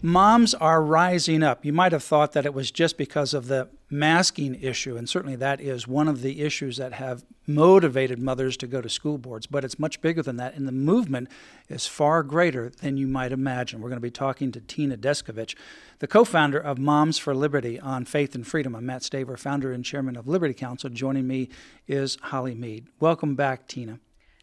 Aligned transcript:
Moms 0.00 0.54
are 0.54 0.80
rising 0.80 1.42
up. 1.42 1.64
You 1.64 1.72
might 1.72 1.90
have 1.90 2.04
thought 2.04 2.30
that 2.32 2.46
it 2.46 2.54
was 2.54 2.70
just 2.70 2.96
because 2.96 3.34
of 3.34 3.48
the 3.48 3.68
masking 3.90 4.54
issue, 4.62 4.96
and 4.96 5.08
certainly 5.08 5.34
that 5.34 5.60
is 5.60 5.88
one 5.88 6.06
of 6.06 6.22
the 6.22 6.42
issues 6.42 6.76
that 6.76 6.92
have 6.92 7.24
motivated 7.48 8.20
mothers 8.20 8.56
to 8.58 8.68
go 8.68 8.80
to 8.80 8.88
school 8.88 9.18
boards, 9.18 9.48
but 9.48 9.64
it's 9.64 9.76
much 9.76 10.00
bigger 10.00 10.22
than 10.22 10.36
that, 10.36 10.54
and 10.54 10.68
the 10.68 10.72
movement 10.72 11.28
is 11.68 11.88
far 11.88 12.22
greater 12.22 12.68
than 12.68 12.96
you 12.96 13.08
might 13.08 13.32
imagine. 13.32 13.80
We're 13.80 13.88
going 13.88 13.96
to 13.96 14.00
be 14.00 14.10
talking 14.10 14.52
to 14.52 14.60
Tina 14.60 14.96
Descovich, 14.96 15.56
the 15.98 16.06
co 16.06 16.24
founder 16.24 16.60
of 16.60 16.78
Moms 16.78 17.18
for 17.18 17.34
Liberty 17.34 17.80
on 17.80 18.04
Faith 18.04 18.36
and 18.36 18.46
Freedom. 18.46 18.76
I'm 18.76 18.86
Matt 18.86 19.02
Staver, 19.02 19.36
founder 19.36 19.72
and 19.72 19.84
chairman 19.84 20.16
of 20.16 20.28
Liberty 20.28 20.54
Counsel. 20.54 20.90
Joining 20.90 21.26
me 21.26 21.48
is 21.88 22.18
Holly 22.22 22.54
Mead. 22.54 22.86
Welcome 23.00 23.34
back, 23.34 23.66
Tina. 23.66 23.98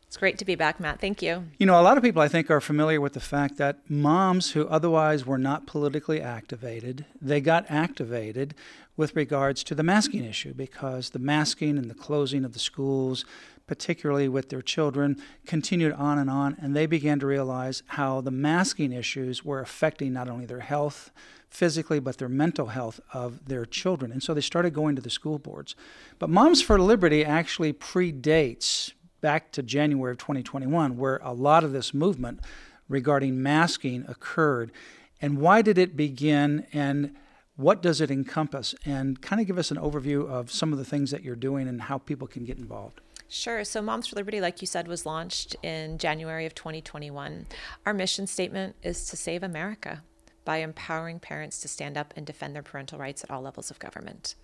It's 0.08 0.18
great 0.18 0.38
to 0.38 0.46
be 0.46 0.56
back, 0.56 0.80
Matt. 0.80 1.02
Thank 1.02 1.22
you. 1.22 1.44
You 1.58 1.66
know, 1.66 1.80
a 1.80 1.84
lot 1.84 1.98
of 1.98 2.04
people 2.04 2.22
I 2.22 2.28
think 2.28 2.50
are 2.50 2.62
familiar 2.62 3.02
with 3.02 3.14
the 3.14 3.20
fact 3.20 3.58
that 3.58 3.80
moms 3.90 4.52
who 4.52 4.68
otherwise 4.68 5.26
were 5.26 5.38
not 5.38 5.68
politically 5.68 6.22
activated, 6.22 7.06
they 7.22 7.42
got 7.42 7.66
activated 7.70 8.56
with 8.96 9.16
regards 9.16 9.64
to 9.66 9.76
the 9.76 9.84
masking 9.84 10.24
issue 10.24 10.54
because 10.54 11.10
the 11.10 11.20
masking 11.20 11.78
and 11.78 11.90
the 11.90 11.96
closing 11.96 12.46
of 12.46 12.54
the 12.54 12.60
schools, 12.60 13.26
particularly 13.68 14.30
with 14.30 14.50
their 14.50 14.62
children, 14.62 15.22
continued 15.46 15.92
on 15.94 16.18
and 16.18 16.30
on, 16.30 16.56
and 16.62 16.76
they 16.76 16.86
began 16.86 17.20
to 17.20 17.26
realize 17.26 17.84
how 17.88 18.22
the 18.22 18.32
masking 18.32 18.94
issues 18.94 19.44
were 19.44 19.60
affecting 19.60 20.14
not 20.14 20.30
only 20.30 20.46
their 20.46 20.62
health 20.62 21.12
physically, 21.50 22.00
but 22.00 22.18
their 22.18 22.30
mental 22.30 22.68
health 22.68 23.00
of 23.14 23.46
their 23.48 23.66
children. 23.66 24.12
And 24.12 24.22
so 24.22 24.34
they 24.34 24.42
started 24.42 24.74
going 24.74 24.96
to 24.96 25.02
the 25.02 25.10
school 25.10 25.40
boards. 25.40 25.76
But 26.20 26.30
Moms 26.30 26.62
for 26.62 26.80
Liberty 26.80 27.26
actually 27.26 27.74
predates 27.74 28.92
back 29.26 29.52
to 29.52 29.64
January 29.64 30.12
of 30.12 30.20
2021, 30.20 30.98
where 30.98 31.20
a 31.24 31.34
lot 31.34 31.64
of 31.64 31.72
this 31.72 31.96
movement 31.96 32.40
regarding 32.88 33.42
masking 33.42 34.06
occurred. 34.08 34.72
And 35.20 35.40
why 35.40 35.64
did 35.64 35.80
it 35.80 35.98
begin 35.98 36.68
and 36.72 37.16
what 37.56 37.82
does 37.82 38.02
it 38.02 38.12
encompass? 38.12 38.76
And 38.86 39.20
kind 39.24 39.42
of 39.42 39.48
give 39.48 39.58
us 39.58 39.72
an 39.72 39.78
overview 39.78 40.30
of 40.30 40.52
some 40.52 40.72
of 40.72 40.78
the 40.78 40.86
things 40.86 41.10
that 41.10 41.24
you're 41.24 41.36
doing 41.36 41.68
and 41.68 41.82
how 41.82 41.98
people 41.98 42.28
can 42.28 42.46
get 42.46 42.60
involved. 42.60 43.02
Sure. 43.28 43.64
So, 43.64 43.82
Moms 43.82 44.06
for 44.06 44.16
Liberty, 44.16 44.40
like 44.40 44.62
you 44.62 44.68
said, 44.68 44.88
was 44.88 45.08
launched 45.08 45.56
in 45.64 45.98
January 45.98 46.46
of 46.46 46.54
2021. 46.54 47.48
Our 47.88 47.96
mission 47.96 48.28
statement 48.28 48.76
is 48.84 49.08
to 49.08 49.18
save 49.18 49.42
America 49.42 50.04
by 50.44 50.58
empowering 50.58 51.20
parents 51.20 51.60
to 51.62 51.68
stand 51.68 51.98
up 51.98 52.14
and 52.16 52.28
defend 52.28 52.54
their 52.56 52.62
parental 52.62 53.00
rights 53.00 53.24
at 53.24 53.32
all 53.32 53.42
levels 53.42 53.72
of 53.72 53.80
government 53.80 54.36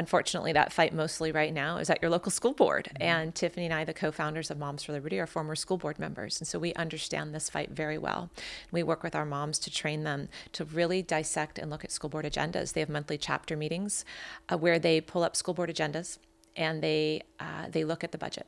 unfortunately, 0.00 0.54
that 0.54 0.72
fight 0.72 0.94
mostly 0.94 1.30
right 1.30 1.52
now 1.52 1.76
is 1.76 1.90
at 1.90 2.00
your 2.00 2.10
local 2.10 2.32
school 2.32 2.54
board. 2.54 2.88
Mm-hmm. 2.94 3.02
And 3.02 3.34
Tiffany 3.34 3.66
and 3.66 3.74
I, 3.74 3.84
the 3.84 3.92
co 3.92 4.10
founders 4.10 4.50
of 4.50 4.56
Moms 4.58 4.82
for 4.82 4.92
Liberty, 4.92 5.20
are 5.20 5.26
former 5.26 5.54
school 5.54 5.76
board 5.76 5.98
members. 5.98 6.40
And 6.40 6.48
so 6.48 6.58
we 6.58 6.72
understand 6.72 7.34
this 7.34 7.50
fight 7.50 7.70
very 7.70 7.98
well. 7.98 8.30
We 8.72 8.82
work 8.82 9.02
with 9.02 9.14
our 9.14 9.26
moms 9.26 9.58
to 9.60 9.70
train 9.70 10.02
them 10.04 10.30
to 10.52 10.64
really 10.64 11.02
dissect 11.02 11.58
and 11.58 11.70
look 11.70 11.84
at 11.84 11.92
school 11.92 12.08
board 12.08 12.24
agendas. 12.24 12.72
They 12.72 12.80
have 12.80 12.88
monthly 12.88 13.18
chapter 13.18 13.58
meetings 13.58 14.06
uh, 14.50 14.56
where 14.56 14.78
they 14.78 15.02
pull 15.02 15.22
up 15.22 15.36
school 15.36 15.52
board 15.52 15.68
agendas 15.68 16.18
and 16.56 16.82
they, 16.82 17.20
uh, 17.38 17.68
they 17.70 17.84
look 17.84 18.02
at 18.02 18.10
the 18.10 18.18
budget 18.18 18.46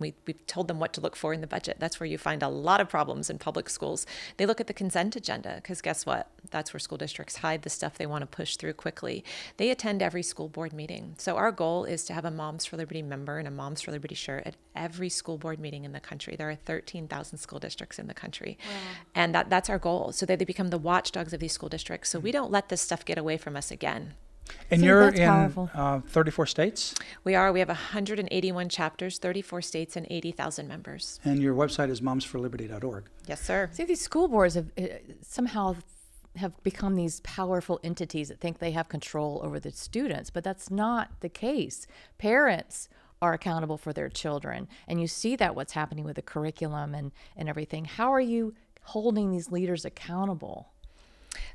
we, 0.00 0.14
we've 0.26 0.46
told 0.46 0.68
them 0.68 0.78
what 0.78 0.92
to 0.94 1.00
look 1.00 1.16
for 1.16 1.32
in 1.32 1.40
the 1.40 1.46
budget. 1.46 1.76
That's 1.78 2.00
where 2.00 2.06
you 2.06 2.18
find 2.18 2.42
a 2.42 2.48
lot 2.48 2.80
of 2.80 2.88
problems 2.88 3.30
in 3.30 3.38
public 3.38 3.68
schools. 3.68 4.06
They 4.36 4.46
look 4.46 4.60
at 4.60 4.66
the 4.66 4.74
consent 4.74 5.14
agenda 5.16 5.56
because 5.56 5.80
guess 5.80 6.06
what? 6.06 6.30
That's 6.50 6.72
where 6.72 6.80
school 6.80 6.98
districts 6.98 7.36
hide 7.36 7.62
the 7.62 7.70
stuff 7.70 7.98
they 7.98 8.06
want 8.06 8.22
to 8.22 8.26
push 8.26 8.56
through 8.56 8.72
quickly. 8.74 9.24
They 9.56 9.70
attend 9.70 10.02
every 10.02 10.22
school 10.22 10.48
board 10.48 10.72
meeting. 10.72 11.14
So 11.18 11.36
our 11.36 11.52
goal 11.52 11.84
is 11.84 12.04
to 12.04 12.14
have 12.14 12.24
a 12.24 12.30
Moms 12.30 12.64
for 12.64 12.76
Liberty 12.76 13.02
member 13.02 13.38
and 13.38 13.46
a 13.46 13.50
Moms 13.50 13.82
for 13.82 13.92
Liberty 13.92 14.14
shirt 14.14 14.46
at 14.46 14.56
every 14.74 15.08
school 15.08 15.38
board 15.38 15.60
meeting 15.60 15.84
in 15.84 15.92
the 15.92 16.00
country. 16.00 16.36
There 16.36 16.50
are 16.50 16.54
13,000 16.54 17.38
school 17.38 17.58
districts 17.58 17.98
in 17.98 18.06
the 18.06 18.14
country. 18.14 18.58
Wow. 18.64 18.74
And 19.14 19.34
that, 19.34 19.50
that's 19.50 19.68
our 19.68 19.78
goal. 19.78 20.12
So 20.12 20.26
that 20.26 20.38
they 20.38 20.44
become 20.44 20.68
the 20.68 20.78
watchdogs 20.78 21.32
of 21.32 21.40
these 21.40 21.52
school 21.52 21.68
districts. 21.68 22.10
So 22.10 22.18
hmm. 22.18 22.24
we 22.24 22.32
don't 22.32 22.50
let 22.50 22.68
this 22.68 22.80
stuff 22.80 23.04
get 23.04 23.18
away 23.18 23.36
from 23.36 23.56
us 23.56 23.70
again. 23.70 24.14
And 24.70 24.80
See, 24.80 24.86
you're 24.86 25.08
in 25.08 25.28
uh, 25.28 26.00
34 26.06 26.46
states? 26.46 26.94
We 27.24 27.34
are. 27.34 27.52
We 27.52 27.58
have 27.60 27.68
181 27.68 28.68
chapters, 28.68 29.18
34 29.18 29.62
states, 29.62 29.96
and 29.96 30.06
80,000 30.08 30.68
members. 30.68 31.20
And 31.24 31.40
your 31.40 31.54
website 31.54 31.90
is 31.90 32.00
momsforliberty.org. 32.00 33.04
Yes, 33.26 33.40
sir. 33.40 33.68
See, 33.72 33.84
these 33.84 34.00
school 34.00 34.28
boards 34.28 34.54
have 34.54 34.70
uh, 34.78 34.86
somehow 35.22 35.76
have 36.36 36.62
become 36.62 36.94
these 36.94 37.20
powerful 37.20 37.80
entities 37.82 38.28
that 38.28 38.40
think 38.40 38.58
they 38.58 38.70
have 38.70 38.88
control 38.88 39.40
over 39.42 39.58
the 39.58 39.72
students, 39.72 40.30
but 40.30 40.44
that's 40.44 40.70
not 40.70 41.10
the 41.20 41.28
case. 41.28 41.86
Parents 42.18 42.88
are 43.20 43.32
accountable 43.32 43.76
for 43.76 43.92
their 43.92 44.08
children, 44.08 44.68
and 44.86 45.00
you 45.00 45.06
see 45.06 45.36
that 45.36 45.54
what's 45.54 45.72
happening 45.72 46.04
with 46.04 46.16
the 46.16 46.22
curriculum 46.22 46.94
and, 46.94 47.12
and 47.36 47.48
everything. 47.48 47.84
How 47.84 48.12
are 48.12 48.20
you 48.20 48.54
holding 48.82 49.30
these 49.30 49.50
leaders 49.50 49.84
accountable? 49.84 50.68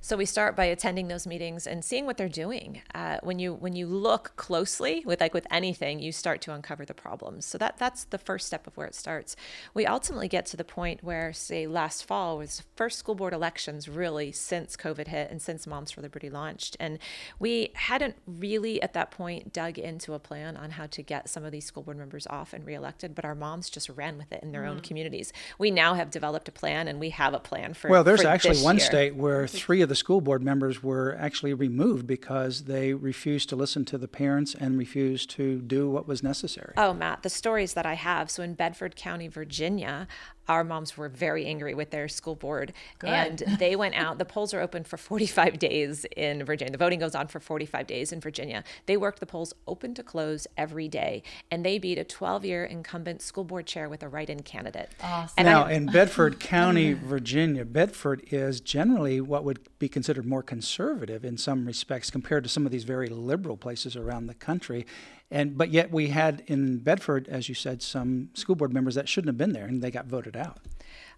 So 0.02 0.18
we 0.18 0.26
start 0.26 0.56
by 0.56 0.66
attending 0.66 1.08
those 1.08 1.26
meetings 1.26 1.68
and 1.68 1.84
seeing 1.84 2.06
what 2.06 2.18
they're 2.18 2.30
doing. 2.30 2.82
Uh, 2.94 3.18
when 3.24 3.40
you 3.40 3.54
when 3.54 3.76
you 3.76 3.88
look 3.88 4.34
closely 4.36 5.04
with 5.06 5.22
like 5.22 5.34
with 5.34 5.48
anything, 5.52 6.00
you 6.00 6.12
start 6.12 6.42
to 6.42 6.54
uncover 6.54 6.86
the 6.86 6.94
problems. 6.94 7.46
So 7.46 7.58
that 7.58 7.78
that's 7.78 8.06
the 8.06 8.18
first 8.18 8.48
step 8.48 8.68
of 8.68 8.78
where 8.78 8.88
it 8.88 8.96
starts. 8.96 9.36
We 9.74 9.86
ultimately 9.86 10.28
get 10.28 10.46
to 10.48 10.58
the 10.58 10.64
point 10.64 11.04
where, 11.04 11.34
say, 11.34 11.68
last 11.68 12.06
fall 12.06 12.38
was 12.38 12.58
the 12.58 12.64
first 12.76 13.00
school 13.00 13.16
board 13.16 13.34
elections 13.34 13.88
really 13.88 14.32
since 14.32 14.76
COVID 14.76 15.08
hit 15.08 15.32
and 15.32 15.42
since 15.42 15.68
Moms 15.68 15.92
for 15.92 16.02
Liberty 16.02 16.30
launched, 16.30 16.78
and 16.80 17.00
we 17.40 17.72
hadn't 17.74 18.16
really 18.28 18.82
at 18.82 18.94
that 18.94 19.12
point 19.12 19.54
dug 19.54 19.78
into 19.78 20.14
a 20.14 20.20
plan 20.20 20.58
on 20.58 20.72
how 20.72 20.86
to 20.88 21.02
get 21.02 21.30
some 21.30 21.44
of 21.44 21.52
these 21.52 21.66
school 21.66 21.84
board 21.84 21.98
members 21.98 22.28
off 22.28 22.54
and 22.54 22.66
reelected. 22.66 23.16
But 23.16 23.26
our 23.26 23.36
moms 23.36 23.70
just 23.70 23.90
ran 23.90 24.18
with 24.18 24.32
it 24.32 24.44
in 24.44 24.52
their 24.52 24.64
mm. 24.64 24.70
own 24.70 24.80
communities. 24.82 25.32
We 25.58 25.72
now 25.72 25.94
have 25.94 26.12
developed 26.12 26.48
a 26.48 26.52
plan, 26.52 26.88
and 26.88 27.00
we 27.00 27.10
have 27.12 27.34
a 27.34 27.40
plan 27.40 27.74
for. 27.74 27.90
Well, 27.90 28.04
there's 28.04 28.22
for 28.22 28.28
actually 28.28 28.60
one 28.60 28.78
year. 28.78 28.86
state 28.86 29.16
where 29.16 29.48
three 29.48 29.75
of 29.82 29.90
the 29.90 29.96
school 29.96 30.22
board 30.22 30.44
members 30.44 30.82
were 30.82 31.16
actually 31.20 31.54
removed 31.54 32.08
because 32.08 32.64
they 32.64 32.94
refused 32.94 33.50
to 33.50 33.56
listen 33.56 33.86
to 33.86 33.98
the 33.98 34.08
parents 34.08 34.56
and 34.56 34.78
refused 34.78 35.30
to 35.32 35.60
do 35.60 35.90
what 35.90 36.08
was 36.08 36.24
necessary. 36.24 36.74
Oh, 36.78 36.94
Matt, 36.94 37.24
the 37.24 37.30
stories 37.30 37.74
that 37.74 37.86
I 37.86 37.94
have. 37.94 38.30
So 38.30 38.44
in 38.44 38.54
Bedford 38.54 38.96
County, 38.96 39.28
Virginia, 39.28 40.08
our 40.48 40.64
moms 40.64 40.98
were 40.98 41.10
very 41.10 41.46
angry 41.46 41.74
with 41.74 41.90
their 41.92 42.08
school 42.08 42.36
board 42.36 42.74
Good. 43.00 43.10
and 43.10 43.40
they 43.60 43.76
went 43.76 43.96
out 44.04 44.18
the 44.18 44.26
polls 44.26 44.54
are 44.54 44.62
open 44.62 44.84
for 44.84 44.98
45 44.98 45.60
days 45.60 46.06
in 46.16 46.44
virginia. 46.44 46.72
The 46.72 46.78
voting 46.78 47.00
goes 47.00 47.16
on 47.16 47.28
for 47.28 47.40
45 47.40 47.88
days 47.88 48.12
in 48.12 48.20
virginia. 48.20 48.64
They 48.86 48.98
worked 48.98 49.20
the 49.20 49.26
polls 49.26 49.54
open 49.68 49.94
to 49.96 50.04
close 50.04 50.48
every 50.58 50.88
day 50.88 51.24
and 51.52 51.66
they 51.66 51.78
beat 51.80 51.98
a 51.98 52.04
12-year 52.04 52.66
incumbent 52.66 53.22
school 53.22 53.44
board 53.44 53.66
chair 53.66 53.90
with 53.90 54.04
a 54.04 54.10
write-in 54.10 54.42
candidate. 54.44 54.92
Awesome. 55.02 55.34
and 55.38 55.46
now 55.48 55.64
I, 55.64 55.72
in 55.72 55.86
bedford 55.92 56.40
county 56.40 56.94
virginia 56.94 57.66
bedford 57.66 58.24
is 58.32 58.62
generally 58.62 59.22
what 59.22 59.44
would 59.44 59.60
be 59.80 59.90
considered 59.90 60.26
more 60.26 60.44
conservative 60.44 61.26
in 61.26 61.38
some 61.38 61.66
respects 61.66 62.10
compared 62.10 62.44
to 62.44 62.50
some 62.50 62.66
of 62.66 62.72
these 62.72 62.84
very 62.84 63.08
liberal 63.08 63.58
places 63.58 63.96
around 63.96 64.28
the 64.28 64.34
country 64.34 64.86
and 65.32 65.58
but 65.58 65.72
yet 65.72 65.92
we 65.92 66.08
had 66.08 66.44
in 66.48 66.78
Bedford, 66.78 67.28
as 67.28 67.50
you 67.50 67.56
said, 67.56 67.82
some 67.82 68.30
school 68.34 68.56
board 68.56 68.74
members 68.74 68.96
that 68.96 69.10
shouldn't 69.10 69.30
have 69.30 69.38
been 69.38 69.54
there, 69.54 69.66
and 69.66 69.82
they 69.82 69.92
got 69.92 70.06
voted 70.06 70.36
out. 70.36 70.60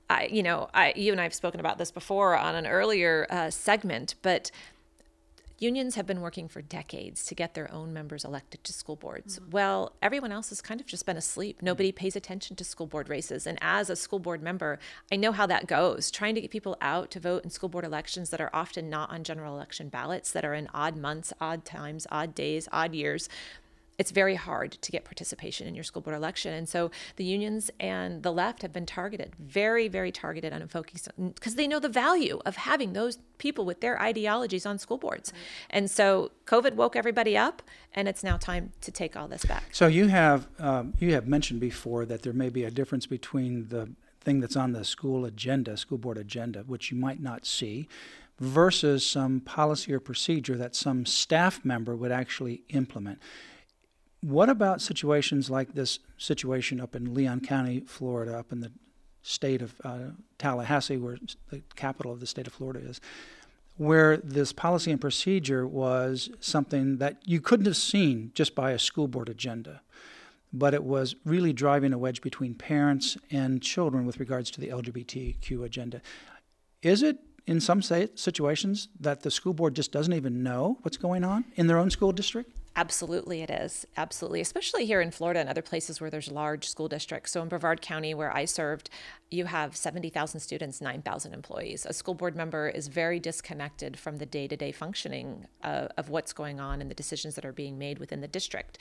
I, 0.10 0.30
you 0.32 0.42
know, 0.42 0.70
I, 0.74 0.94
you 0.96 1.12
and 1.12 1.20
I 1.20 1.24
have 1.24 1.34
spoken 1.34 1.60
about 1.60 1.78
this 1.78 1.92
before 1.92 2.38
on 2.38 2.56
an 2.56 2.66
earlier 2.66 3.28
uh, 3.30 3.50
segment, 3.50 4.16
but 4.22 4.52
unions 5.60 5.96
have 5.96 6.06
been 6.06 6.22
working 6.22 6.48
for 6.48 6.62
decades 6.62 7.26
to 7.26 7.36
get 7.36 7.56
their 7.56 7.72
own 7.74 7.92
members 7.92 8.24
elected 8.24 8.64
to 8.64 8.72
school 8.72 8.96
boards. 8.96 9.40
Mm-hmm. 9.40 9.52
Well, 9.52 9.94
everyone 10.02 10.32
else 10.32 10.50
has 10.50 10.62
kind 10.62 10.80
of 10.80 10.86
just 10.88 11.06
been 11.06 11.18
asleep. 11.18 11.62
Nobody 11.62 11.92
pays 11.92 12.16
attention 12.16 12.56
to 12.58 12.64
school 12.64 12.88
board 12.88 13.10
races. 13.10 13.48
And 13.48 13.58
as 13.60 13.90
a 13.90 13.96
school 13.96 14.20
board 14.20 14.42
member, 14.42 14.80
I 15.12 15.16
know 15.16 15.32
how 15.32 15.48
that 15.48 15.68
goes. 15.68 16.12
Trying 16.12 16.36
to 16.36 16.42
get 16.42 16.52
people 16.52 16.78
out 16.80 17.12
to 17.12 17.20
vote 17.20 17.44
in 17.44 17.50
school 17.50 17.70
board 17.70 17.86
elections 17.86 18.30
that 18.30 18.40
are 18.40 18.52
often 18.54 18.90
not 18.90 19.12
on 19.12 19.24
general 19.24 19.56
election 19.56 19.90
ballots, 19.90 20.32
that 20.32 20.46
are 20.46 20.54
in 20.54 20.70
odd 20.74 20.96
months, 20.96 21.34
odd 21.42 21.66
times, 21.66 22.08
odd 22.12 22.34
days, 22.36 22.70
odd 22.72 22.94
years 22.94 23.28
it's 23.98 24.12
very 24.12 24.36
hard 24.36 24.74
to 24.74 24.92
get 24.92 25.06
participation 25.06 25.68
in 25.68 25.74
your 25.74 25.84
school 25.84 26.02
board 26.02 26.16
election. 26.16 26.54
And 26.54 26.70
so 26.70 26.92
the 27.16 27.24
unions 27.24 27.72
and 27.80 28.22
the 28.24 28.32
left 28.32 28.62
have 28.62 28.72
been 28.72 28.86
targeted, 28.86 29.36
very, 29.40 29.88
very 29.88 30.12
targeted 30.12 30.54
on 30.54 30.68
focusing 30.68 31.32
because 31.34 31.56
they 31.56 31.68
know 31.68 31.80
the 31.80 31.90
value 31.90 32.40
of 32.46 32.58
having 32.58 32.94
those 32.94 33.18
people 33.38 33.66
with 33.66 33.82
their 33.82 34.00
ideologies 34.02 34.66
on 34.66 34.78
school 34.78 34.98
boards. 34.98 35.34
And 35.70 35.90
so 35.90 36.32
COVID 36.46 36.74
woke 36.74 36.96
everybody 36.96 37.38
up, 37.38 37.62
and 37.94 38.08
it's 38.08 38.24
now 38.24 38.38
time 38.38 38.72
to 38.82 38.92
take 38.92 39.16
all 39.16 39.28
this 39.28 39.46
back. 39.46 39.64
So 39.72 39.88
you 39.88 40.08
have 40.08 40.48
um, 40.60 40.94
you 41.00 41.14
have 41.14 41.28
mentioned 41.28 41.60
before 41.60 42.06
that 42.06 42.22
there 42.22 42.34
may 42.34 42.50
be 42.50 42.64
a 42.64 42.72
difference 42.72 43.06
between 43.06 43.70
the 43.70 43.90
thing 44.22 44.40
that's 44.42 44.56
on 44.56 44.74
the 44.74 44.84
school 44.84 45.26
agenda, 45.26 45.78
school 45.78 45.98
board 45.98 46.18
agenda, 46.18 46.60
which 46.68 46.92
you 46.92 46.98
might 46.98 47.22
not 47.22 47.46
see, 47.46 47.88
versus 48.40 49.06
some 49.06 49.40
policy 49.40 49.94
or 49.94 50.00
procedure 50.00 50.58
that 50.58 50.76
some 50.76 51.06
staff 51.06 51.64
member 51.64 51.96
would 51.96 52.12
actually 52.12 52.62
implement. 52.70 53.20
What 54.28 54.50
about 54.50 54.82
situations 54.82 55.50
like 55.50 55.74
this 55.74 56.00
situation 56.18 56.82
up 56.82 56.98
in 56.98 57.14
Leon 57.14 57.40
County, 57.40 57.80
Florida, 57.88 58.38
up 58.38 58.52
in 58.52 58.60
the 58.60 58.74
state 59.22 59.62
of 59.62 59.74
uh, 59.86 60.00
Tallahassee, 60.38 60.98
where 60.98 61.18
the 61.50 61.62
capital 61.78 62.12
of 62.12 62.20
the 62.20 62.28
state 62.28 62.46
of 62.46 62.52
Florida 62.52 62.82
is, 62.82 63.00
where 63.78 64.18
this 64.18 64.52
policy 64.52 64.92
and 64.92 65.00
procedure 65.00 65.66
was 65.66 66.30
something 66.42 66.98
that 66.98 67.22
you 67.24 67.40
couldn't 67.40 67.68
have 67.68 67.78
seen 67.78 68.32
just 68.34 68.54
by 68.54 68.72
a 68.72 68.80
school 68.80 69.08
board 69.08 69.30
agenda, 69.30 69.80
but 70.52 70.74
it 70.74 70.84
was 70.84 71.16
really 71.24 71.54
driving 71.54 71.94
a 71.94 71.98
wedge 71.98 72.22
between 72.22 72.54
parents 72.54 73.16
and 73.32 73.62
children 73.62 74.06
with 74.06 74.20
regards 74.20 74.52
to 74.52 74.60
the 74.60 74.68
LGBTQ 74.68 75.64
agenda. 75.64 76.02
Is 76.82 77.02
it 77.02 77.20
in 77.46 77.62
some 77.62 77.82
situations 77.82 78.90
that 79.00 79.22
the 79.22 79.32
school 79.32 79.54
board 79.54 79.74
just 79.74 79.94
doesn't 79.94 80.12
even 80.12 80.44
know 80.44 80.80
what's 80.82 80.98
going 80.98 81.24
on 81.24 81.46
in 81.56 81.68
their 81.68 81.78
own 81.78 81.90
school 81.90 82.12
district? 82.12 82.57
Absolutely, 82.78 83.42
it 83.42 83.50
is. 83.50 83.88
Absolutely. 83.98 84.40
Especially 84.40 84.86
here 84.86 85.02
in 85.02 85.10
Florida 85.10 85.40
and 85.40 85.50
other 85.50 85.64
places 85.64 86.00
where 86.00 86.12
there's 86.12 86.32
large 86.32 86.70
school 86.70 86.88
districts. 86.88 87.32
So 87.32 87.42
in 87.42 87.48
Brevard 87.48 87.82
County, 87.82 88.14
where 88.14 88.32
I 88.32 88.46
served, 88.46 88.92
you 89.32 89.46
have 89.46 89.76
70,000 89.76 90.40
students, 90.40 90.80
9,000 90.80 91.34
employees. 91.34 91.88
A 91.88 91.94
school 91.94 92.14
board 92.14 92.36
member 92.36 92.70
is 92.70 92.88
very 92.88 93.20
disconnected 93.20 93.98
from 93.98 94.18
the 94.18 94.28
day 94.28 94.48
to 94.48 94.56
day 94.56 94.72
functioning 94.72 95.48
uh, 95.64 95.88
of 95.98 96.10
what's 96.10 96.34
going 96.34 96.60
on 96.60 96.80
and 96.80 96.90
the 96.90 96.96
decisions 96.96 97.34
that 97.34 97.44
are 97.46 97.52
being 97.52 97.80
made 97.80 97.98
within 97.98 98.22
the 98.22 98.28
district. 98.28 98.78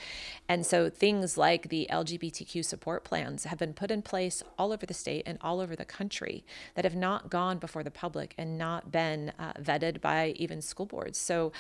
And 0.46 0.66
so 0.66 0.90
things 0.90 1.38
like 1.38 1.70
the 1.70 1.88
LGBTQ 1.90 2.66
support 2.66 3.02
plans 3.02 3.44
have 3.44 3.58
been 3.58 3.72
put 3.72 3.90
in 3.90 4.02
place 4.02 4.42
all 4.58 4.72
over 4.72 4.84
the 4.84 4.94
state 4.94 5.22
and 5.24 5.38
all 5.40 5.58
over 5.58 5.74
the 5.74 5.86
country 5.86 6.44
that 6.74 6.84
have 6.84 6.94
not 6.94 7.30
gone 7.30 7.56
before 7.56 7.82
the 7.82 7.90
public 7.90 8.34
and 8.36 8.58
not 8.58 8.92
been 8.92 9.32
uh, 9.38 9.54
vetted 9.54 10.02
by 10.02 10.34
even 10.36 10.60
school 10.60 10.86
boards. 10.86 11.18
So 11.18 11.50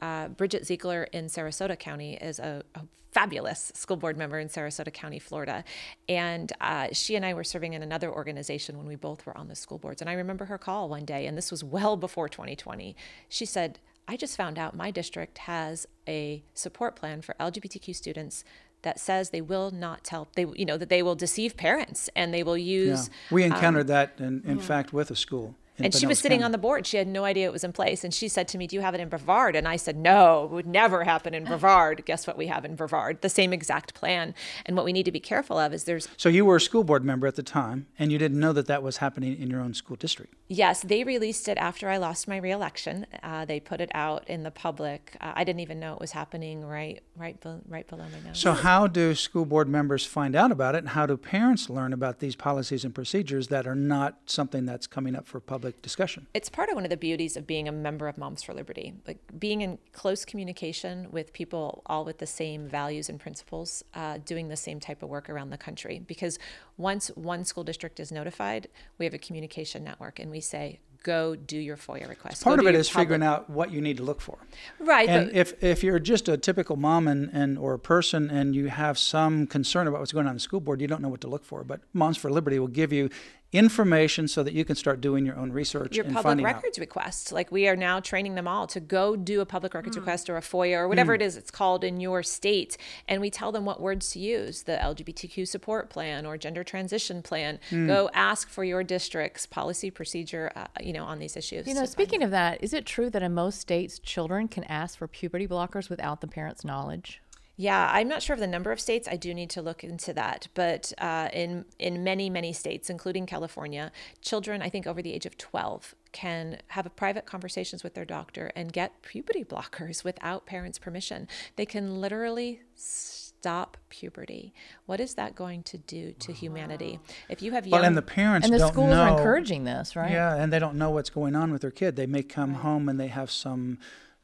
uh, 0.00 0.28
Bridget 0.28 0.66
Ziegler 0.66 1.04
in 1.04 1.26
Sarasota 1.26 1.78
County 1.78 2.14
is 2.14 2.38
a, 2.38 2.62
a, 2.74 2.82
fabulous 3.12 3.72
school 3.74 3.96
board 3.96 4.16
member 4.16 4.38
in 4.38 4.46
Sarasota 4.46 4.92
County, 4.92 5.18
Florida. 5.18 5.64
And 6.08 6.52
uh, 6.60 6.88
she 6.92 7.16
and 7.16 7.26
I 7.26 7.34
were 7.34 7.42
serving 7.42 7.72
in 7.72 7.82
another 7.82 8.08
organization 8.08 8.78
when 8.78 8.86
we 8.86 8.94
both 8.94 9.26
were 9.26 9.36
on 9.36 9.48
the 9.48 9.56
school 9.56 9.78
boards. 9.78 10.00
And 10.00 10.08
I 10.08 10.12
remember 10.12 10.44
her 10.44 10.58
call 10.58 10.88
one 10.88 11.04
day, 11.04 11.26
and 11.26 11.36
this 11.36 11.50
was 11.50 11.64
well 11.64 11.96
before 11.96 12.28
2020. 12.28 12.94
She 13.28 13.44
said, 13.44 13.80
I 14.06 14.16
just 14.16 14.36
found 14.36 14.58
out 14.58 14.76
my 14.76 14.90
district 14.90 15.38
has 15.38 15.86
a 16.06 16.44
support 16.54 16.96
plan 16.96 17.20
for 17.20 17.34
LGBTQ 17.40 17.94
students 17.96 18.44
that 18.82 18.98
says 18.98 19.30
they 19.30 19.40
will 19.40 19.70
not 19.70 20.04
tell 20.04 20.28
they 20.34 20.46
you 20.54 20.64
know 20.64 20.76
that 20.76 20.88
they 20.88 21.02
will 21.02 21.14
deceive 21.14 21.56
parents 21.56 22.08
and 22.16 22.32
they 22.32 22.42
will 22.42 22.56
use 22.56 23.08
yeah. 23.08 23.34
we 23.34 23.42
encountered 23.44 23.82
um, 23.82 23.86
that 23.88 24.14
in, 24.18 24.42
in 24.46 24.56
yeah. 24.56 24.64
fact 24.64 24.92
with 24.92 25.10
a 25.10 25.16
school 25.16 25.54
and 25.84 25.94
she 25.94 26.06
was 26.06 26.18
sitting 26.18 26.42
on 26.42 26.52
the 26.52 26.58
board. 26.58 26.86
She 26.86 26.96
had 26.96 27.08
no 27.08 27.24
idea 27.24 27.46
it 27.46 27.52
was 27.52 27.64
in 27.64 27.72
place. 27.72 28.04
And 28.04 28.12
she 28.12 28.28
said 28.28 28.48
to 28.48 28.58
me, 28.58 28.66
Do 28.66 28.76
you 28.76 28.82
have 28.82 28.94
it 28.94 29.00
in 29.00 29.08
Brevard? 29.08 29.56
And 29.56 29.66
I 29.66 29.76
said, 29.76 29.96
No, 29.96 30.44
it 30.44 30.50
would 30.50 30.66
never 30.66 31.04
happen 31.04 31.34
in 31.34 31.44
Brevard. 31.44 32.04
Guess 32.04 32.26
what 32.26 32.36
we 32.36 32.46
have 32.46 32.64
in 32.64 32.76
Brevard? 32.76 33.22
The 33.22 33.28
same 33.28 33.52
exact 33.52 33.94
plan. 33.94 34.34
And 34.66 34.76
what 34.76 34.84
we 34.84 34.92
need 34.92 35.04
to 35.04 35.12
be 35.12 35.20
careful 35.20 35.58
of 35.58 35.72
is 35.72 35.84
there's. 35.84 36.08
So 36.16 36.28
you 36.28 36.44
were 36.44 36.56
a 36.56 36.60
school 36.60 36.84
board 36.84 37.04
member 37.04 37.26
at 37.26 37.36
the 37.36 37.42
time, 37.42 37.86
and 37.98 38.12
you 38.12 38.18
didn't 38.18 38.38
know 38.38 38.52
that 38.52 38.66
that 38.66 38.82
was 38.82 38.98
happening 38.98 39.40
in 39.40 39.50
your 39.50 39.60
own 39.60 39.74
school 39.74 39.96
district? 39.96 40.34
Yes, 40.48 40.82
they 40.82 41.04
released 41.04 41.48
it 41.48 41.58
after 41.58 41.88
I 41.88 41.96
lost 41.96 42.26
my 42.26 42.36
reelection. 42.36 43.06
Uh, 43.22 43.44
they 43.44 43.60
put 43.60 43.80
it 43.80 43.90
out 43.94 44.28
in 44.28 44.42
the 44.42 44.50
public. 44.50 45.16
Uh, 45.20 45.32
I 45.36 45.44
didn't 45.44 45.60
even 45.60 45.78
know 45.78 45.94
it 45.94 46.00
was 46.00 46.10
happening 46.12 46.64
right, 46.64 47.02
right, 47.16 47.40
be- 47.40 47.60
right 47.68 47.86
below 47.86 48.04
my 48.12 48.28
nose. 48.28 48.38
So, 48.38 48.52
how 48.52 48.86
do 48.86 49.14
school 49.14 49.44
board 49.44 49.68
members 49.68 50.04
find 50.04 50.34
out 50.34 50.50
about 50.50 50.74
it, 50.74 50.78
and 50.78 50.88
how 50.88 51.06
do 51.06 51.16
parents 51.16 51.70
learn 51.70 51.92
about 51.92 52.18
these 52.18 52.34
policies 52.34 52.84
and 52.84 52.94
procedures 52.94 53.48
that 53.48 53.66
are 53.66 53.74
not 53.76 54.18
something 54.26 54.66
that's 54.66 54.86
coming 54.86 55.14
up 55.14 55.26
for 55.26 55.40
public 55.40 55.69
discussion? 55.82 56.26
It's 56.34 56.48
part 56.48 56.68
of 56.68 56.74
one 56.74 56.84
of 56.84 56.90
the 56.90 56.96
beauties 56.96 57.36
of 57.36 57.46
being 57.46 57.68
a 57.68 57.72
member 57.72 58.08
of 58.08 58.18
Moms 58.18 58.42
for 58.42 58.54
Liberty, 58.54 58.94
like 59.06 59.18
being 59.38 59.60
in 59.60 59.78
close 59.92 60.24
communication 60.24 61.08
with 61.10 61.32
people 61.32 61.82
all 61.86 62.04
with 62.04 62.18
the 62.18 62.26
same 62.26 62.68
values 62.68 63.08
and 63.08 63.18
principles, 63.18 63.84
uh, 63.94 64.18
doing 64.24 64.48
the 64.48 64.56
same 64.56 64.80
type 64.80 65.02
of 65.02 65.08
work 65.08 65.28
around 65.28 65.50
the 65.50 65.58
country. 65.58 66.02
Because 66.06 66.38
once 66.76 67.08
one 67.08 67.44
school 67.44 67.64
district 67.64 68.00
is 68.00 68.10
notified, 68.10 68.68
we 68.98 69.04
have 69.04 69.14
a 69.14 69.18
communication 69.18 69.84
network, 69.84 70.18
and 70.18 70.30
we 70.30 70.40
say, 70.40 70.80
go 71.02 71.34
do 71.34 71.56
your 71.56 71.76
FOIA 71.76 72.08
request. 72.08 72.44
Part 72.44 72.60
of 72.60 72.66
it 72.66 72.74
is 72.74 72.88
public. 72.88 73.04
figuring 73.04 73.22
out 73.22 73.48
what 73.48 73.70
you 73.70 73.80
need 73.80 73.96
to 73.96 74.02
look 74.02 74.20
for. 74.20 74.38
Right. 74.78 75.08
And 75.08 75.30
if, 75.32 75.62
if 75.62 75.82
you're 75.82 75.98
just 75.98 76.28
a 76.28 76.36
typical 76.36 76.76
mom 76.76 77.08
and, 77.08 77.30
and 77.32 77.58
or 77.58 77.74
a 77.74 77.78
person 77.78 78.30
and 78.30 78.54
you 78.54 78.68
have 78.68 78.98
some 78.98 79.46
concern 79.46 79.86
about 79.86 80.00
what's 80.00 80.12
going 80.12 80.26
on 80.26 80.32
in 80.32 80.36
the 80.36 80.40
school 80.40 80.60
board, 80.60 80.80
you 80.80 80.86
don't 80.86 81.02
know 81.02 81.08
what 81.08 81.20
to 81.22 81.28
look 81.28 81.44
for. 81.44 81.64
But 81.64 81.80
Moms 81.92 82.16
for 82.16 82.30
Liberty 82.30 82.58
will 82.58 82.68
give 82.68 82.92
you 82.92 83.08
information 83.52 84.28
so 84.28 84.44
that 84.44 84.54
you 84.54 84.64
can 84.64 84.76
start 84.76 85.00
doing 85.00 85.26
your 85.26 85.36
own 85.36 85.50
research 85.50 85.96
your 85.96 86.04
public 86.04 86.44
records 86.44 86.78
out. 86.78 86.80
requests 86.80 87.32
like 87.32 87.50
we 87.50 87.66
are 87.66 87.74
now 87.74 87.98
training 87.98 88.36
them 88.36 88.46
all 88.46 88.64
to 88.64 88.78
go 88.78 89.16
do 89.16 89.40
a 89.40 89.46
public 89.46 89.74
records 89.74 89.96
mm. 89.96 90.00
request 90.00 90.30
or 90.30 90.36
a 90.36 90.40
foia 90.40 90.76
or 90.76 90.88
whatever 90.88 91.12
mm. 91.12 91.16
it 91.16 91.22
is 91.22 91.36
it's 91.36 91.50
called 91.50 91.82
in 91.82 91.98
your 91.98 92.22
state 92.22 92.76
and 93.08 93.20
we 93.20 93.28
tell 93.28 93.50
them 93.50 93.64
what 93.64 93.80
words 93.80 94.10
to 94.12 94.20
use 94.20 94.62
the 94.62 94.76
lgbtq 94.76 95.48
support 95.48 95.90
plan 95.90 96.24
or 96.24 96.38
gender 96.38 96.62
transition 96.62 97.22
plan 97.22 97.58
mm. 97.70 97.88
go 97.88 98.08
ask 98.14 98.48
for 98.48 98.62
your 98.62 98.84
district's 98.84 99.46
policy 99.46 99.90
procedure 99.90 100.52
uh, 100.54 100.66
you 100.80 100.92
know 100.92 101.04
on 101.04 101.18
these 101.18 101.36
issues 101.36 101.66
you 101.66 101.74
know 101.74 101.84
speaking 101.84 102.22
of 102.22 102.30
that 102.30 102.62
is 102.62 102.72
it 102.72 102.86
true 102.86 103.10
that 103.10 103.22
in 103.22 103.34
most 103.34 103.60
states 103.60 103.98
children 103.98 104.46
can 104.46 104.62
ask 104.64 104.96
for 104.96 105.08
puberty 105.08 105.48
blockers 105.48 105.90
without 105.90 106.20
the 106.20 106.28
parents 106.28 106.64
knowledge 106.64 107.20
yeah, 107.60 107.90
I'm 107.92 108.08
not 108.08 108.22
sure 108.22 108.32
of 108.32 108.40
the 108.40 108.46
number 108.46 108.72
of 108.72 108.80
states. 108.80 109.06
I 109.06 109.16
do 109.16 109.34
need 109.34 109.50
to 109.50 109.60
look 109.60 109.84
into 109.84 110.14
that. 110.14 110.48
But 110.54 110.94
uh, 110.96 111.28
in 111.30 111.66
in 111.78 112.02
many 112.02 112.30
many 112.30 112.54
states, 112.54 112.88
including 112.88 113.26
California, 113.26 113.92
children 114.22 114.62
I 114.62 114.70
think 114.70 114.86
over 114.86 115.02
the 115.02 115.12
age 115.12 115.26
of 115.26 115.36
12 115.36 115.94
can 116.12 116.56
have 116.68 116.86
a 116.86 116.90
private 116.90 117.26
conversations 117.26 117.84
with 117.84 117.92
their 117.92 118.06
doctor 118.06 118.50
and 118.56 118.72
get 118.72 119.02
puberty 119.02 119.44
blockers 119.44 120.02
without 120.08 120.46
parents' 120.46 120.78
permission. 120.78 121.28
They 121.56 121.66
can 121.66 122.00
literally 122.00 122.62
stop 122.76 123.76
puberty. 123.90 124.54
What 124.86 124.98
is 124.98 125.12
that 125.16 125.34
going 125.34 125.62
to 125.64 125.76
do 125.76 126.14
to 126.18 126.32
humanity? 126.32 126.98
If 127.28 127.42
you 127.42 127.52
have 127.52 127.66
young, 127.66 127.80
well, 127.80 127.84
and 127.84 127.94
the 127.94 128.00
parents 128.00 128.46
and 128.46 128.58
the 128.58 128.68
schools 128.68 128.88
know, 128.88 129.02
are 129.02 129.18
encouraging 129.18 129.64
this, 129.64 129.94
right? 129.94 130.10
Yeah, 130.10 130.34
and 130.34 130.50
they 130.50 130.60
don't 130.60 130.76
know 130.76 130.88
what's 130.88 131.10
going 131.10 131.36
on 131.36 131.52
with 131.52 131.60
their 131.60 131.70
kid. 131.70 131.96
They 131.96 132.06
may 132.06 132.22
come 132.22 132.52
right. 132.52 132.62
home 132.62 132.88
and 132.88 132.98
they 132.98 133.08
have 133.08 133.30
some 133.30 133.76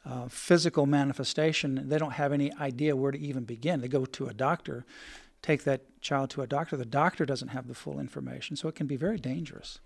uh, 0.06 0.28
physical 0.28 0.86
manifestation, 0.86 1.88
they 1.88 1.98
don't 1.98 2.12
have 2.12 2.32
any 2.32 2.52
idea 2.54 2.94
where 2.94 3.10
to 3.10 3.18
even 3.18 3.44
begin. 3.44 3.80
They 3.80 3.88
go 3.88 4.04
to 4.04 4.26
a 4.26 4.34
doctor, 4.34 4.84
take 5.42 5.64
that 5.64 6.00
child 6.00 6.30
to 6.30 6.42
a 6.42 6.46
doctor. 6.46 6.76
The 6.76 6.84
doctor 6.84 7.26
doesn't 7.26 7.48
have 7.48 7.66
the 7.66 7.74
full 7.74 7.98
information, 7.98 8.56
so 8.56 8.68
it 8.68 8.74
can 8.74 8.86
be 8.86 8.96
very 8.96 9.18
dangerous. 9.18 9.80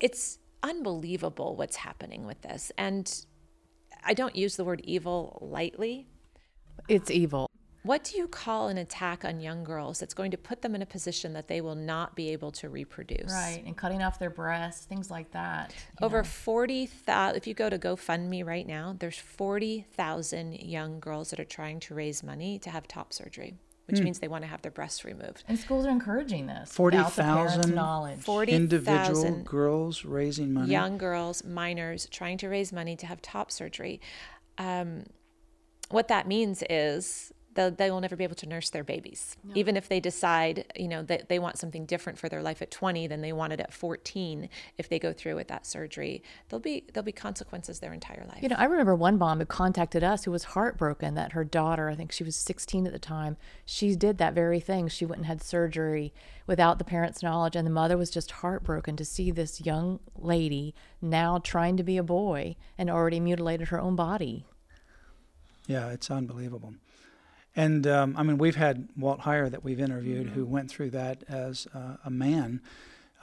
It's 0.00 0.38
unbelievable 0.62 1.56
what's 1.56 1.76
happening 1.76 2.26
with 2.26 2.40
this. 2.42 2.72
And 2.78 3.26
I 4.04 4.14
don't 4.14 4.34
use 4.34 4.56
the 4.56 4.64
word 4.64 4.80
evil 4.84 5.38
lightly. 5.42 6.06
It's 6.88 7.10
evil. 7.10 7.50
What 7.86 8.02
do 8.02 8.18
you 8.18 8.26
call 8.26 8.66
an 8.66 8.78
attack 8.78 9.24
on 9.24 9.38
young 9.38 9.62
girls 9.62 10.00
that's 10.00 10.12
going 10.12 10.32
to 10.32 10.36
put 10.36 10.60
them 10.60 10.74
in 10.74 10.82
a 10.82 10.86
position 10.86 11.34
that 11.34 11.46
they 11.46 11.60
will 11.60 11.76
not 11.76 12.16
be 12.16 12.30
able 12.30 12.50
to 12.52 12.68
reproduce? 12.68 13.32
Right, 13.32 13.62
and 13.64 13.76
cutting 13.76 14.02
off 14.02 14.18
their 14.18 14.28
breasts, 14.28 14.86
things 14.86 15.08
like 15.08 15.30
that. 15.30 15.72
Over 16.02 16.24
40,000, 16.24 17.36
if 17.36 17.46
you 17.46 17.54
go 17.54 17.70
to 17.70 17.78
GoFundMe 17.78 18.44
right 18.44 18.66
now, 18.66 18.96
there's 18.98 19.18
40,000 19.18 20.54
young 20.54 20.98
girls 20.98 21.30
that 21.30 21.38
are 21.38 21.44
trying 21.44 21.78
to 21.80 21.94
raise 21.94 22.24
money 22.24 22.58
to 22.58 22.70
have 22.70 22.88
top 22.88 23.12
surgery. 23.12 23.54
Which 23.86 23.98
hmm. 23.98 24.04
means 24.06 24.18
they 24.18 24.26
want 24.26 24.42
to 24.42 24.48
have 24.48 24.62
their 24.62 24.72
breasts 24.72 25.04
removed. 25.04 25.44
And 25.46 25.56
schools 25.56 25.86
are 25.86 25.90
encouraging 25.90 26.48
this. 26.48 26.72
40,000 26.72 27.72
knowledge. 27.72 28.18
40, 28.18 28.50
individual 28.50 29.42
girls 29.44 30.04
raising 30.04 30.52
money. 30.52 30.72
Young 30.72 30.98
girls, 30.98 31.44
minors, 31.44 32.08
trying 32.10 32.36
to 32.38 32.48
raise 32.48 32.72
money 32.72 32.96
to 32.96 33.06
have 33.06 33.22
top 33.22 33.52
surgery. 33.52 34.00
Um, 34.58 35.04
what 35.90 36.08
that 36.08 36.26
means 36.26 36.64
is 36.68 37.32
they 37.56 37.90
will 37.90 38.00
never 38.00 38.16
be 38.16 38.24
able 38.24 38.34
to 38.36 38.46
nurse 38.46 38.70
their 38.70 38.84
babies. 38.84 39.36
No. 39.42 39.52
Even 39.54 39.76
if 39.76 39.88
they 39.88 39.98
decide, 39.98 40.70
you 40.76 40.88
know, 40.88 41.02
that 41.02 41.28
they 41.28 41.38
want 41.38 41.58
something 41.58 41.86
different 41.86 42.18
for 42.18 42.28
their 42.28 42.42
life 42.42 42.62
at 42.62 42.70
20 42.70 43.06
than 43.06 43.22
they 43.22 43.32
wanted 43.32 43.60
at 43.60 43.72
14, 43.72 44.48
if 44.78 44.88
they 44.88 44.98
go 44.98 45.12
through 45.12 45.36
with 45.36 45.48
that 45.48 45.66
surgery, 45.66 46.22
there'll 46.48 46.60
be 46.60 46.84
there'll 46.92 47.04
be 47.04 47.12
consequences 47.12 47.80
their 47.80 47.92
entire 47.92 48.24
life. 48.28 48.42
You 48.42 48.48
know, 48.48 48.56
I 48.58 48.64
remember 48.64 48.94
one 48.94 49.18
mom 49.18 49.38
who 49.38 49.46
contacted 49.46 50.04
us 50.04 50.24
who 50.24 50.30
was 50.30 50.44
heartbroken 50.44 51.14
that 51.14 51.32
her 51.32 51.44
daughter, 51.44 51.88
I 51.88 51.94
think 51.94 52.12
she 52.12 52.24
was 52.24 52.36
16 52.36 52.86
at 52.86 52.92
the 52.92 52.98
time, 52.98 53.36
she 53.64 53.96
did 53.96 54.18
that 54.18 54.34
very 54.34 54.60
thing. 54.60 54.88
She 54.88 55.06
went 55.06 55.18
and 55.18 55.26
had 55.26 55.42
surgery 55.42 56.12
without 56.46 56.78
the 56.78 56.84
parents' 56.84 57.22
knowledge, 57.22 57.56
and 57.56 57.66
the 57.66 57.70
mother 57.70 57.96
was 57.96 58.10
just 58.10 58.30
heartbroken 58.30 58.96
to 58.96 59.04
see 59.04 59.30
this 59.30 59.64
young 59.64 59.98
lady 60.16 60.74
now 61.00 61.38
trying 61.38 61.76
to 61.76 61.82
be 61.82 61.96
a 61.96 62.02
boy 62.02 62.56
and 62.78 62.88
already 62.90 63.20
mutilated 63.20 63.68
her 63.68 63.80
own 63.80 63.96
body. 63.96 64.46
Yeah, 65.66 65.90
it's 65.90 66.10
unbelievable. 66.10 66.74
And 67.56 67.86
um, 67.86 68.14
I 68.18 68.22
mean, 68.22 68.36
we've 68.36 68.56
had 68.56 68.88
Walt 68.96 69.20
Heyer 69.20 69.50
that 69.50 69.64
we've 69.64 69.80
interviewed 69.80 70.26
mm-hmm. 70.26 70.34
who 70.34 70.44
went 70.44 70.70
through 70.70 70.90
that 70.90 71.24
as 71.26 71.66
uh, 71.74 71.96
a 72.04 72.10
man, 72.10 72.60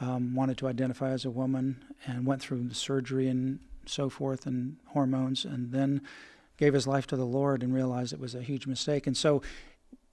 um, 0.02 0.34
wanted 0.34 0.58
to 0.58 0.68
identify 0.68 1.12
as 1.12 1.24
a 1.24 1.30
woman, 1.30 1.84
and 2.08 2.26
went 2.26 2.42
through 2.42 2.68
the 2.68 2.76
surgery 2.76 3.28
and 3.28 3.60
so 3.86 4.10
forth 4.10 4.48
and 4.48 4.78
hormones, 4.88 5.46
and 5.46 5.72
then 5.72 6.02
gave 6.58 6.74
his 6.74 6.88
life 6.88 7.06
to 7.08 7.16
the 7.16 7.26
Lord 7.26 7.62
and 7.62 7.74
realized 7.74 8.12
it 8.12 8.20
was 8.20 8.34
a 8.34 8.42
huge 8.42 8.66
mistake. 8.66 9.06
And 9.06 9.16
so 9.16 9.44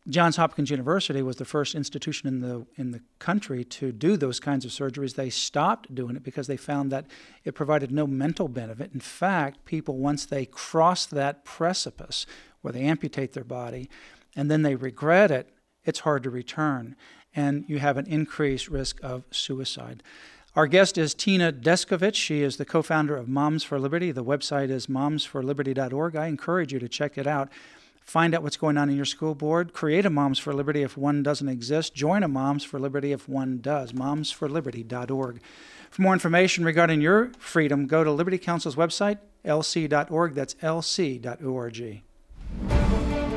Johns 0.09 0.37
Hopkins 0.37 0.71
University 0.71 1.23
was 1.23 1.37
the 1.37 1.45
first 1.45 1.75
institution 1.75 2.27
in 2.27 2.41
the 2.41 2.67
in 2.77 2.91
the 2.91 3.01
country 3.19 3.65
to 3.65 3.93
do 3.93 4.17
those 4.17 4.41
kinds 4.41 4.65
of 4.65 4.71
surgeries. 4.71 5.15
They 5.15 5.31
stopped 5.31 5.95
doing 5.95 6.17
it 6.17 6.23
because 6.23 6.47
they 6.47 6.57
found 6.57 6.91
that 6.93 7.07
it 7.45 7.55
provided 7.55 7.93
no 7.93 8.07
mental 8.07 8.49
benefit. 8.49 8.93
In 8.95 9.01
fact, 9.01 9.65
people 9.65 9.99
once 9.99 10.25
they 10.25 10.47
cross 10.47 11.07
that 11.07 11.45
precipice 11.45 12.27
where 12.63 12.73
they 12.73 12.83
amputate 12.83 13.33
their 13.33 13.45
body 13.45 13.89
and 14.37 14.51
then 14.51 14.63
they 14.63 14.75
regret 14.75 15.31
it, 15.31 15.49
it's 15.85 16.01
hard 16.01 16.23
to 16.23 16.31
return 16.31 16.97
and 17.35 17.65
you 17.69 17.79
have 17.79 17.97
an 17.97 18.07
increased 18.07 18.69
risk 18.69 18.99
of 19.03 19.25
suicide. 19.31 20.03
Our 20.57 20.67
guest 20.67 20.99
is 20.99 21.15
Tina 21.15 21.53
Descovich. 21.53 22.17
She 22.17 22.43
is 22.43 22.57
the 22.57 22.65
co 22.65 22.83
founder 22.83 23.17
of 23.17 23.29
Moms 23.29 23.63
for 23.63 23.79
Liberty. 23.79 24.11
The 24.11 24.25
website 24.25 24.69
is 24.69 24.89
momsforliberty.org. 24.89 26.17
I 26.17 26.27
encourage 26.27 26.73
you 26.73 26.81
to 26.81 26.89
check 26.89 27.17
it 27.17 27.27
out. 27.27 27.49
Find 28.05 28.35
out 28.35 28.43
what's 28.43 28.57
going 28.57 28.77
on 28.77 28.91
in 28.91 28.97
your 28.97 29.05
school 29.05 29.37
board. 29.37 29.73
Create 29.73 30.05
a 30.05 30.11
Moms 30.11 30.41
for 30.41 30.53
Liberty 30.53 30.83
if 30.83 30.97
one 30.97 31.23
doesn't 31.23 31.49
exist. 31.49 31.95
Join 31.95 32.25
a 32.25 32.29
Moms 32.29 32.65
for 32.65 32.81
Liberty 32.81 33.13
if 33.13 33.29
one 33.29 33.61
does. 33.61 33.93
Momsforliberty.org. 33.93 35.41
For 35.91 36.03
more 36.03 36.13
information 36.13 36.65
regarding 36.65 37.01
your 37.01 37.31
freedom, 37.39 37.87
go 37.87 38.03
to 38.03 38.11
Liberty 38.11 38.39
Counsel's 38.39 38.75
website, 38.75 39.19
lc.org. 39.45 40.35
That's 40.35 40.55
lc.org. 40.55 42.03